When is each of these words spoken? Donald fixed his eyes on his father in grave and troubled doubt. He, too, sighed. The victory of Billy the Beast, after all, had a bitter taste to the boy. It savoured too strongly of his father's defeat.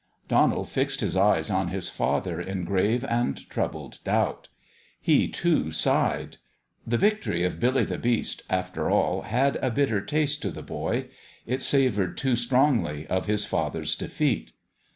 Donald 0.27 0.67
fixed 0.67 1.01
his 1.01 1.15
eyes 1.15 1.51
on 1.51 1.67
his 1.67 1.87
father 1.87 2.41
in 2.41 2.65
grave 2.65 3.05
and 3.07 3.47
troubled 3.51 3.99
doubt. 4.03 4.47
He, 4.99 5.27
too, 5.27 5.69
sighed. 5.69 6.37
The 6.87 6.97
victory 6.97 7.43
of 7.43 7.59
Billy 7.59 7.83
the 7.85 7.99
Beast, 7.99 8.41
after 8.49 8.89
all, 8.89 9.21
had 9.21 9.57
a 9.57 9.69
bitter 9.69 10.01
taste 10.01 10.41
to 10.41 10.49
the 10.49 10.63
boy. 10.63 11.09
It 11.45 11.61
savoured 11.61 12.17
too 12.17 12.35
strongly 12.35 13.05
of 13.09 13.27
his 13.27 13.45
father's 13.45 13.95
defeat. 13.95 14.53